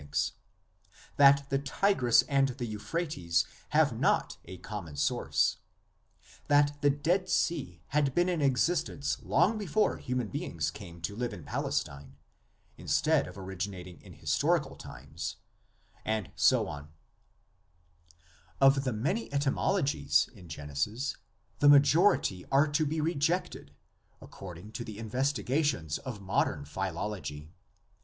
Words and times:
thinks, 0.01 0.31
that 1.17 1.47
the 1.51 1.59
Tigris 1.59 2.23
and 2.23 2.47
the 2.57 2.65
Euphrates 2.65 3.45
have 3.69 3.95
not 3.99 4.37
a 4.45 4.57
common 4.57 4.95
source, 4.95 5.57
that 6.47 6.81
the 6.81 6.89
Dead 6.89 7.29
Sea 7.29 7.81
had 7.89 8.15
been 8.15 8.27
in 8.27 8.41
existence 8.41 9.19
long 9.21 9.59
before 9.59 9.97
human 9.97 10.29
beings 10.29 10.71
came 10.71 11.01
to 11.01 11.15
live 11.15 11.33
in 11.33 11.43
Palestine, 11.43 12.15
instead 12.77 13.27
of 13.27 13.37
originating 13.37 14.01
in 14.01 14.13
historical 14.13 14.75
times, 14.75 15.35
and 16.03 16.31
so 16.35 16.67
on. 16.67 16.85
8 18.55 18.57
THE 18.57 18.57
LEGENDS 18.57 18.57
OF 18.59 18.73
GENESIS. 18.73 18.77
Of 18.79 18.83
the 18.85 18.93
many 18.93 19.31
etymologies 19.31 20.29
in 20.33 20.49
Genesis 20.49 21.17
the 21.59 21.69
majority 21.69 22.43
are 22.51 22.67
to 22.69 22.87
be 22.87 22.99
rejected 22.99 23.75
according 24.19 24.71
to 24.71 24.83
the 24.83 24.97
investigations 24.97 25.99
of 25.99 26.21
modern 26.21 26.65
philology. 26.65 27.51